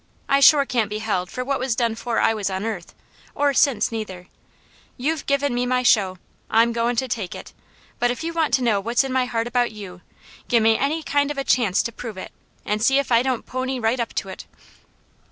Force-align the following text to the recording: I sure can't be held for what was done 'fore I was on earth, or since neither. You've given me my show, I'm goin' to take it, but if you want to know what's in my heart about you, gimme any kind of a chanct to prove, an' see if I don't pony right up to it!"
I 0.27 0.39
sure 0.39 0.65
can't 0.65 0.89
be 0.89 0.97
held 0.97 1.29
for 1.29 1.43
what 1.43 1.59
was 1.59 1.75
done 1.75 1.93
'fore 1.93 2.19
I 2.19 2.33
was 2.33 2.49
on 2.49 2.65
earth, 2.65 2.95
or 3.35 3.53
since 3.53 3.91
neither. 3.91 4.29
You've 4.97 5.27
given 5.27 5.53
me 5.53 5.67
my 5.67 5.83
show, 5.83 6.17
I'm 6.49 6.73
goin' 6.73 6.95
to 6.95 7.07
take 7.07 7.35
it, 7.35 7.53
but 7.99 8.09
if 8.09 8.23
you 8.23 8.33
want 8.33 8.51
to 8.55 8.63
know 8.63 8.79
what's 8.79 9.03
in 9.03 9.13
my 9.13 9.25
heart 9.25 9.45
about 9.45 9.71
you, 9.71 10.01
gimme 10.47 10.75
any 10.75 11.03
kind 11.03 11.29
of 11.29 11.37
a 11.37 11.43
chanct 11.43 11.85
to 11.85 11.91
prove, 11.91 12.17
an' 12.65 12.79
see 12.79 12.97
if 12.97 13.11
I 13.11 13.21
don't 13.21 13.45
pony 13.45 13.77
right 13.79 13.99
up 13.99 14.15
to 14.15 14.29
it!" 14.29 14.47